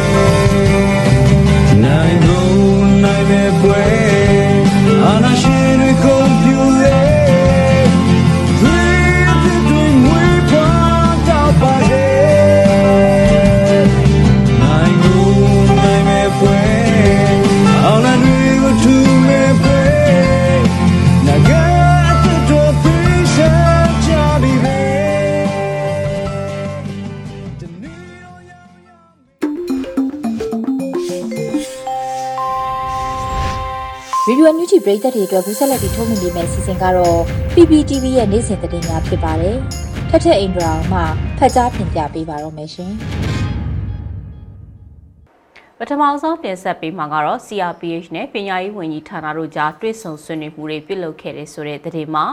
[34.74, 37.20] ရေဒီယိုအန်ယူဂျီပရိသတ်တွေအတွက်ကူးဆက်လက်ပြီးထုတ်လွှင့်ပေးမယ့်အစီအစဉ်ကတော့
[37.54, 39.56] PPTV ရဲ့နေ့စဉ်သတင်းများဖြစ်ပါတယ်။
[40.10, 41.00] ထက်ထက်အင်ဒရာမှ
[41.38, 42.92] ဖတ်ကြားတင်ပြပေးပါတော့မယ်ရှင်။
[45.78, 52.24] ပထမဆုံးတင်ဆက်ပေးမှာကတော့ CRPH နဲ့ပညာရေးဝန်ကြီးဌာနတို့ကြားတွေ့ဆုံဆွေးနွေးမှုတွေပြုလုပ်ခဲ့တဲ့ဆိုတဲ့သတင်းမှာ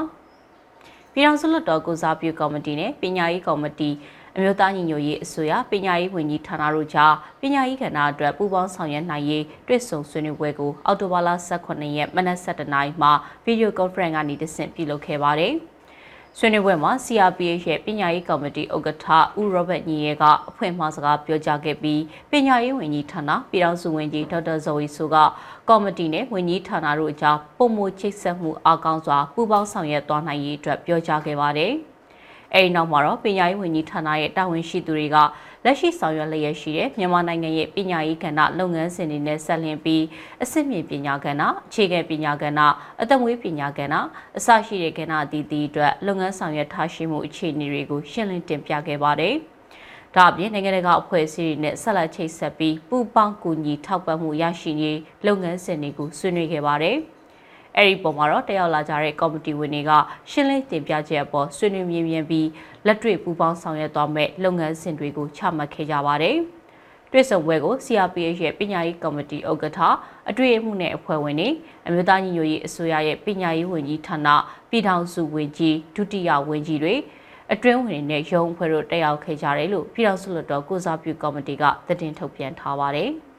[1.13, 3.89] ပြည်ထောင်စုလွှတ်တော်ကိုစားပြုကော်မတီနဲ့ပညာရေးကော်မတီ
[4.37, 13.11] အမျိုးသားညီညွတ်ရေးအစိုးရပညာရေးဝန်ကြီးဌာနတို့ကြားပညာရေးကဏ္ဍအတွက်ပူးပေါင်းဆောင်ရွက်နိုင်ရေးတွေ့ဆုံဆွေးနွေးပွဲကိုအောက်တိုဘာလ18ရက်မနက်7:00နာရီမှာ
[13.43, 15.53] ဗီဒီယိုကွန်ဖရင့်ကနေတဆင့်ပြုလုပ်ခဲ့ပါတယ်။
[16.37, 19.07] ဆွေးနွေးပွဲမှာ CRPH ရဲ့ပညာရေးကော်မတီဥက္ကဋ္ဌ
[19.39, 25.15] ဦးရောဘတ်ညီရဲကအဖွင့်မှားစကားပြောကြားခဲ့ပြီးပညာရေးဝန်ကြီးဌာနပြည်ထောင်စုဝန်ကြီးဒေါက်တာဇော်ဝီဆိုက
[25.69, 31.73] ကော်မတီနဲ့ဝန်ကြီးဌာနတို့အကြားပုံမချိတ်ဆက်မှုအကောင်းစွာပူးပေါင်းဆောင်ရွက်သွားနိုင်ရေးအတွက်ပြောကြားခဲ့ပါတယ်။
[32.55, 35.17] အဲဒီနောက်မှာတော့ပညာရေးဝန်ကြီးဌာနရဲ့တာဝန်ရှိသူတွေက
[35.65, 40.03] လက်ရှိဆောင်ရွက်လျက်ရှိတဲ့မြန်မာနိုင်ငံရဲ့ပညာရေးကဏ္ဍလုပ်ငန်းစဉ်တွေနဲ့ဆက်လျင်ပြီး
[40.43, 42.59] အစစ်မြေပညာကဏ္ဍအခြေခံပညာကဏ္ဍ
[43.01, 43.95] အသက်မွေးပညာကဏ္ဍ
[44.37, 49.35] အစရှိတဲ့ကဏ္ဍအသီးသီးအတွက်လုပ်ငန်းဆောင်ရွက်ထားရှိမှုအခြေအနေတွေကိုရှင်းလင်းတင်ပြခဲ့ပါတယ်။
[50.15, 56.97] ဒါအပြင်နိုင်ငံတကာအဖွဲ့အစည်းတွေနဲ့ဆက်လက်ချိတ်ဆက်ပြီးပူးပေါင်းကူညီထောက်ပံ့မှုရရှိရေးလုပ်ငန်းစဉ်တွေကိုဆွေးနွေးခဲ့ပါတယ်။
[57.77, 59.91] အဲ့ဒီပုံမှာတော့တက်ရောက်လာကြတဲ့ကော်မတီဝင်တွေက
[60.31, 62.47] ရှင်းလင်းတင်ပြချက်အပေါ်ဆွေးနွေးမြင်မြန်ပြီး
[62.85, 66.37] လက်တွေ့ပူးပေါင်းဆောင်ရွက်သွားမဲ့လုပ်ငန်းစဉ်တွေကိုချမှတ်ခဲ့ကြပါတယ်။
[67.11, 69.79] တွေ့ဆုံပွဲကို CRPH ရဲ့ပညာရေးကော်မတီဥက္ကဋ္ဌ
[70.29, 71.49] အတွေ့အမှုနဲ့အဖွဲ့ဝင်တွေ
[71.87, 74.27] အမျိုးသားညီညွတ်ရေးအစိုးရရဲ့ပညာရေးဝန်ကြီးဌာန
[74.69, 76.95] ပြည်ထောင်စုဝန်ကြီးဒုတိယဝန်ကြီးတွေ
[77.53, 83.11] အတွင်းဝင်တွေနဲ့ရုံးအဖွဲ့တို့တက်ရောက်ခဲ့ကြတယ်လို့ပြည်ထောင်စုလွှတ်တော်ကုစားပြုကော်မတီကသတင်းထုတ်ပြန်ထားပါတယ်။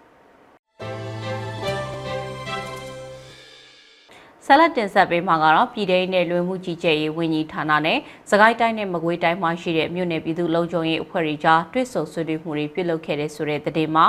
[4.46, 7.98] ဆက်လက်တင်ဆက်ပေးမှာကတော့ပြည်ထောင်နဲ့လွှဲမှုကြီးကြပ်ရေးဝန်ကြီးဌာနနဲ့
[8.30, 14.06] စကိုင်းတိုင်းနဲ့မကွေးတိုင်းမှာရှိတဲ့မြို့နယ်ပြည်သူ့လုံခြုံရေးအဖွဲ့တွေကြားတွဲဆုံဆွေးနွေးမှုတွေပြုလုပ်ခဲ့တဲ့ဆိုတဲ့သတင်းမှာ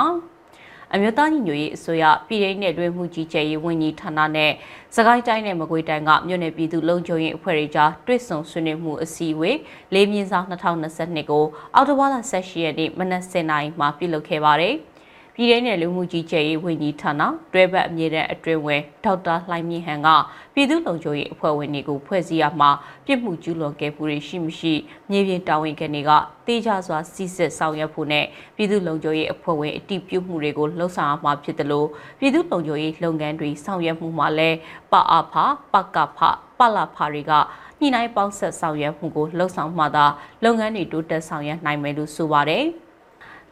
[0.94, 4.52] အမျိုးသားညီညွတ်ရေးအစိုးရပြည်ထောင်နဲ့လွှဲမှုကြီးကြပ်ရေးဝန်ကြီးဌာနနဲ့
[4.96, 9.58] စကိုင်းတိုင်းနဲ့မကွေးတိုင်းကမြို့နယ်ပြည်သူ့လုံခြုံရေးအဖွဲ့တွေကြားတွဲဆုံဆွေးနွေးမှုအစည်းအဝေး
[9.94, 11.44] လေးမြင်းဆောင်2022ကို
[11.74, 14.76] အောက်တိုဘာလ18ရက်နေ့မနက်7:00နာရီမှာပြုလုပ်ခဲ့ပါတယ်။
[15.36, 20.08] ပြည်ထောင်နယ်လူမှုကြီးကြပ်ရေးဝန်ကြီးဌာနတွဲဘက်အမြဲတမ်းအတွင်ဝင်ဒေါက်တာလှိုင်မြင့်ဟန်က
[20.54, 22.70] ပြည်သူ့လုံခြုံရေးအဖွဲ့ဝင်တွေကိုဖွဲ့စည်းရမှာ
[23.06, 24.74] ပြစ်မှုကျူးလွန်ခဲ့မှုတွေရှိမရှိ
[25.10, 26.10] မြေပြင်တာဝန်ခံတွေက
[26.46, 28.24] တေးကြစွာစီစစ်ဆောင်ရွက်ဖို့နဲ့
[28.56, 34.50] ပြည်သူ့လုံခြုံရေးအဖွဲ့ဝင်အတိပြုမှုတွေကိုလှုံ့ဆော်ရမှာဖြစ်တယ်လို့ပြည်သူ့လုံခြုံရေးလုပ်ငန်းတွေဆောင်ရွက်မှုမှာလဲ
[34.92, 35.34] ပအဖ
[35.72, 36.18] ပကဖ
[36.58, 37.32] ပလဖတွေက
[37.80, 40.06] ညှိနှိုင်းပေါင်းဆက်ဆောင်ရွက်မှုကိုလှုံ့ဆော်မှသာ
[40.44, 42.66] လုပ်ငန်းတွေတိုးတက်ဆောင်ရွက်နိုင်မယ်လို့ဆိုပါတယ်။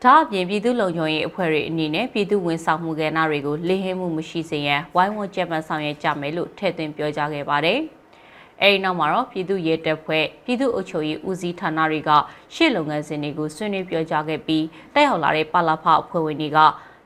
[0.07, 7.79] ဒါအပြင်ပြည်သူ့လုံခြုံရေးအဖွဲ့တွေအနေနဲ့ပြည်သူဝန်ဆောင်မှုကဏ္ဍတွေကိုလိဟင်းမှုမရှိစေရန်ဝိုင်းဝန်းကြက်မှတ်ဆောင်ရွက်ကြမယ်လို့ထည့်သွင်းပြောကြားခဲ့ပါတယ်။
[8.63, 12.11] အဲဒီနောက်မှာတော့ပြည်သူ့ရဲတပ်ဖွဲ့ပြည်သူ့အုပ်ချုပ်ရေးဦးစီးဌာနတွေက
[12.55, 16.59] ရှေ့လုပ်ငန်းစဉ်တွေကိုဆွေးနွေးပြောကြားခဲ့ပြီးတက်ရောက်လာတဲ့ပါလာဖအဖွဲ့ဝင်တွေက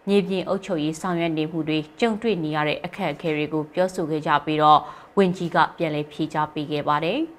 [0.09, 4.81] မြေပြင်အုပ်ချုပ်ရေးဆောင်ရွက်နေမှုတွေကြုံတွေ့နေရတဲ့အခက်အခဲတွေကိုပြောဆိုခဲ့ကြပြီးတော့
[5.19, 7.21] ဝင်ကြီးကပြန်လည်ဖြေကြားပေးခဲ့ပါတယ်။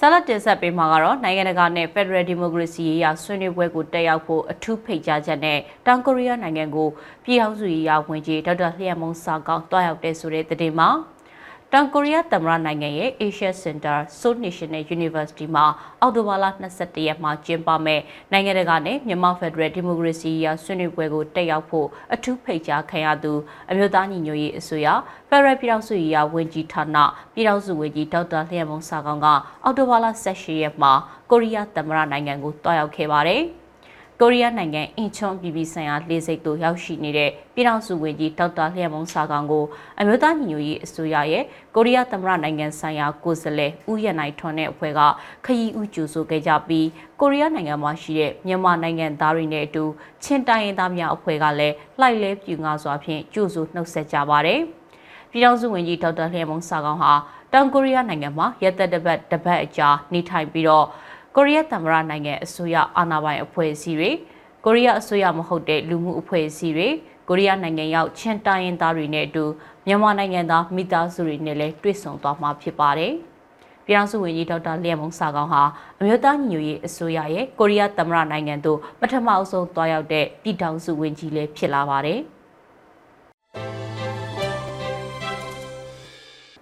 [0.00, 6.88] ဆက်လက်တင်ဆက်ပေးမှာကတော့နိုင်ငံတကာနဲ့ Federal Democracy ရေးရာဆွေးနွေးပွဲကိုတက်ရောက်ဖို့အထူးဖိတ်ကြားချက်နဲ့တောင်ကိုရီးယားနိုင်ငံကို
[7.24, 10.88] ပြည်ထောင်စုရေးရာဝန်ကြီးဒေါက်တာလျှက်မုံစာကောင်းတွားရောက်တဲ့ဆိုတဲ့သတင်းမှာ
[11.74, 15.66] တောင်ကိုရီးယားသမ္မတနိုင်ငံရဲ့ Asia Center Seoul National University မှာ
[16.00, 18.00] အောက်တိုဘာလ22ရက်မှာကျင်းပမဲ့
[18.32, 23.32] နိုင်ငံတကာနဲ့မြန်မာဖက်ဒရယ်ဒီမိုကရေစီရာဆွေးနွေးပွဲကိုတက်ရောက်ဖို့အထူးဖိတ်ကြားခံရသူ
[23.70, 24.88] အမျိုးသားညီညွတ်ရေးအစိုးရ
[25.28, 26.96] ဖက်ဒရယ်ပြည်ထောင်စုရာဝန်ကြီးဌာန
[27.34, 29.26] ပြည်ထောင်စုဝန်ကြီးဒေါက်တာလျှက်မုံစာကောင်က
[29.64, 30.92] အောက်တိုဘာလ18ရက်မှာ
[31.30, 33.44] ကိုရီးယားသမ္မတနိုင်ငံကိုတွားရောက်ခဲ့ပါတယ်။
[34.22, 39.64] ကိုရီးယားနိုင်ငံအင်ချွန်ပြည်ပြည်ဆိုင်ရာလေဆိပ်သို့ရောက်ရှိနေတဲ့ပြည်ထောင်စုဝန်ကြီးဒေါက်တာလျှက်မုံစာကောင်ကို
[40.00, 45.00] အမျိုးသားညီညွတ်ရေးအစိုးရရဲ့ကိုရီးယားသမ္မတနိုင်ငံဆိုင်ရာကိုယ်စားလှယ်ဦးရနိုင်ထွန်းတဲ့အဖွဲ့က
[45.44, 46.86] ခရီးဦးကြိုဆိုခဲ့ကြပြီး
[47.20, 49.84] ကိုရီးယားနိုင်ငံမှာရှိတဲ့မြန်မာနိုင်ငံသားတွေနဲ့အတူ
[50.22, 54.60] ချင်းတိုင်းရင်းသားများအဖွဲ့ကလည်းလှိုက်လဲပြူငါစွာဖြင့်ကြိုဆိုနှုတ်ဆက်ကြပါတယ်။
[55.30, 57.12] ပြည်ထောင်စုဝန်ကြီးဒေါက်တာလျှက်မုံစာကောင်ဟာ
[57.52, 60.86] တောင်ကိုရီးယားနိုင်ငံမှာရက်သက်တပတ်တပတ်အကြာနေထိုင်ပြီးတော့
[61.40, 64.10] ကိုရီးယားသမ္မတနိုင်ငံအစိုးရအာဏာပိုင်အဖွဲ့အစည်းတွေ
[64.64, 66.88] ကိုရီးယားအစိုးရမဟုတ်တဲ့လူမှုအဖွဲ့အစည်းတွေ
[67.28, 69.44] ကိုရီးယားနိုင်ငံရောက်ချင်းတိုင်းရင်းသားတွေနဲ့အတူ
[69.86, 73.12] မြန်မာနိုင်ငံသားမိသားစုတွေနဲ့လည်းတွေ့ဆုံသွားမှာဖြစ်ပါတယ်။
[73.84, 75.62] ပြည်ထောင်စုဝန်ကြီးဒေါက်တာလျက်မုံစာကောင်းဟာ
[75.98, 82.20] အမျိုးသားညီညွတ်ရေးအစိုးရရဲ့ကိုရီးယားသမ္မတနိုင်ငံသို့ပထမအဆုံးသွားရောက်တဲ့ပြည်ထောင်စုဝန်ကြီးလည်းဖြစ်လာပါတယ်။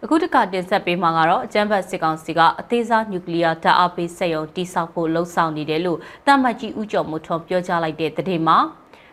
[0.08, 8.58] အခုတခါတင်ဆက်ပေးမှာကတော့အကြမ်းဖက်စစ်ကောင်စီကအသေးစားနျူကလ িয়ার ဓာတ်အားပေးစက်ရုံတိစောက်ဖို့လှုံ့ဆော်နေတယ်လို့တမတ်ကြီးဦးကျော်မထွန်းပြောကြားလိုက်တဲ့သတင်းမှာ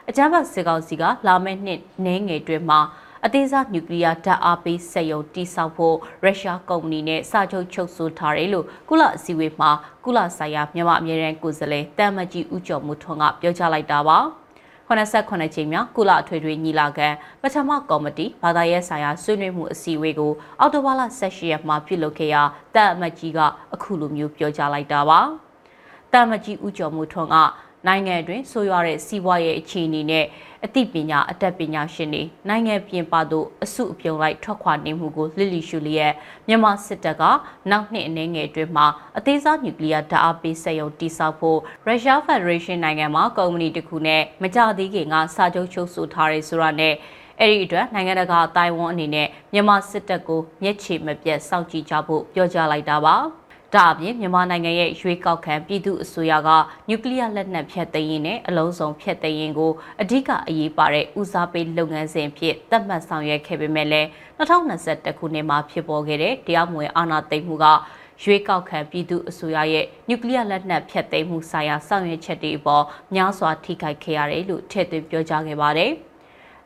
[0.10, 2.80] အကြမ်းဖက်စစ်ကောင်စီကလာမယ့်နှစ်နှဲငယ်တွင်မှာ
[3.26, 9.72] အသေးစားနျူကလ িয়ার ဓာတ်အားပေးစက်ရုံတိစောက်ဖို့ရုရှားကုမ္ပဏီနဲ့စာချုပ်ချုပ်ဆိုထားတယ်လို့ကုလအစည်းအဝေးမှာ
[10.06, 14.20] ကုလဆိုင်ရာမြန်မာအမြဲတမ်းကိုယ်စားလှယ်တမတ်ကြီးဦးကျော်မထွန်းကပြောကြားလိုက်တာပါ။
[15.02, 17.08] 89ကြိမ်မြောက်ကုလအထွေထွေညီလာခံ
[17.42, 22.42] ပထမကော်မတီဘာသာရေးဆိုင်ရာဆွေးနွေးမှုအစည်းအဝေးကိုအောက်တိုဘာလ18ရက်မှာပြုလုပ်ခဲ့ရာ
[22.76, 23.40] တပ်အမတ်ကြီးက
[23.74, 25.20] အခုလိုမျိုးပြောကြားလိုက်တာပါ
[26.12, 27.36] တပ်အမတ်ကြီးဦးကျော်မှုထွန်းက
[27.88, 30.26] နိုင်ငံအတွင်းဆိုးရွားတဲ့စီးပွားရေးအခြေအနေနဲ့
[30.66, 36.14] အသိပညာအတတ်ပညာရှင်တွေနိုင်ငံပြင်ပသို့အစုအပြုံလိုက်ထွက်ခွာနေမှုကိုလစ်လီရှုလျက်
[36.48, 37.24] မြန်မာစစ်တပ်က
[37.70, 46.94] နောက်နှစ်အနည်းငယ်အတွင်းမှာအသေးစားနျူကလ িয়ার ဓာတ်အားပေးစက်ရုံတည်ဆောက်ဖို့ရုရှားဖက်ဒရေးရှင်းနိုင်ငံမှာကုမ္ပဏီတစ်ခုနဲ့မကြသေးခင်ကစာချုပ်ချုပ်ဆိုထားတယ်ဆိုတာနဲ့
[47.40, 53.16] အဲ့ဒီအတွက်နိုင်ငံတကာအတိုင်းအဝန်အနေနဲ့မြန်မာစစ်တပ်ကိုမျက်ခြေမပြတ်စောင့်ကြည့်ကြဖို့ပြောကြားလိုက်တာပါ။
[53.76, 56.50] ဒါအပြင်မြန်မာနိုင်ငံရဲ့ရွေးကောက်ခံပြည်သူအစိုးရက
[56.88, 64.08] နျူကလ িয়ার လက်နက်ဖျက်သိမ်းရေးနဲ့အလုံးစုံဖျက်သိမ်းရေးကိုအဓိကအရေးပါတဲ့ဦးစားပေးလုပ်ငန်းစဉ်ဖြစ်သတ်မှတ်ဆောင်ရွက်ခဲ့ပေမဲ့လည်း
[64.40, 67.66] 2021ခုနှစ်မှာဖြစ်ပေါ်ခဲ့တဲ့တရားမဝင်အာဏာသိမ်းမှုက
[68.24, 72.84] ရွေးကောက်ခံပြည်သူအစိုးရရဲ့နျူကလ িয়ার လက်နက်ဖျက်သိမ်းမှုဆိုင်ရာဆောင်ရွက်ချက်တွေအပေါ်
[73.16, 75.94] များစွာထိခိုက်ခဲ့ရတယ်လို့ထည့်သွင်းပြောကြားခဲ့ပါတယ်။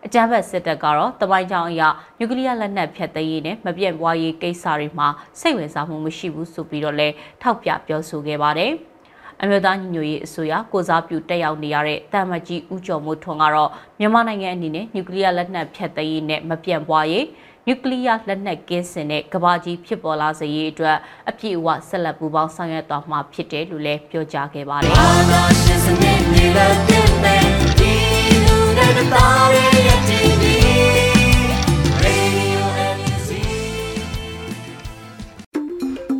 [0.07, 1.81] အကြမ်းဖက်စစ်တပ်ကတော့တမိုင်းကြောင်အရ
[2.17, 5.07] နျူကလ িয়ার လက်နက်ဖျက်သိမ်းရေးနဲ့မပြတ်ပွားရေးကိစ္စတွေမှာ
[5.39, 7.07] စိတ်ဝင်စားမှုမရှိဘူးဆိုပြီးတော့လဲ
[7.41, 8.71] ထောက်ပြပြောဆိုခဲ့ပါတယ်။
[9.41, 17.25] အမျိုးသားညီညွတ်ရေးအစိုးရကိုစားပြုတက်ရောက်နေရတဲ့တာမကြီးဦးကျော်မိုးထွန်းကတော့မြန်မာနိုင်ငံအနေနဲ့နျူကလ িয়ার လက်နက်ဖျက်သိမ်းရေးနဲ့မပြန့်ပွားရေး
[17.67, 20.97] နျူကလ িয়ার လက်နက်ကင်းစင်တဲ့ကမ္ဘာကြီးဖြစ်ပေါ်လာစေရေးအတွက်
[21.29, 29.86] အပြည့်အဝဆက်လက်ပူးပေါင်းဆောင်ရွက်သွားမှာဖြစ်တယ်လို့လည်းပြောကြားခဲ့ပါတယ်။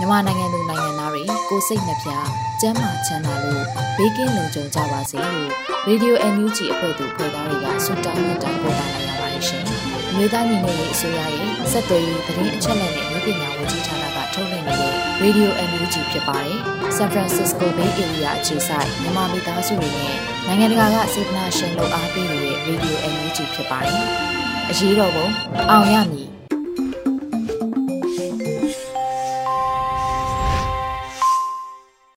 [0.00, 2.10] မြန်မာနိုင်ငံသူနိုင်ငံသားတွေကိုစိတ်နှပြ
[2.60, 3.64] ကျန်းမာချမ်းသာလို့
[3.96, 5.50] ဘေးကင်းလုံခြုံကြပါစေလို့
[5.88, 9.64] Radio NUG အဖွဲ့သူဖွဲ့သားတွေကဆုတောင်းမြတ်တာပို့တာလိုက်ရပါတယ်ရှင်။
[10.10, 16.58] အမျိုးသားညီညွတ်ရေးအစိုးရရဲ့စက်သွေးရေးသတင်းအချက်အလက်နဲ့လူပညာဝန်ကြီးဌာနကထုတ်လွှင့်နေတဲ့ Radio NUG ဖြစ်ပါတယ်။
[16.96, 24.02] San Francisco Bay Area အခြေစိုက်မြန်မာမိသားစုတွေနဲ့နိုင်ငံတကာကစေတနာရှင်လို့အားပေးနေတဲ့ Radio NUG ဖြစ်ပါတယ်။
[24.70, 25.26] အရေးတော်ပုံ
[25.70, 26.37] အောင်ရမည်